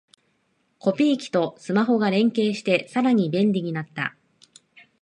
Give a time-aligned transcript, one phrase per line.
[0.79, 4.15] コピー機とスマホが連携してさらに便利になった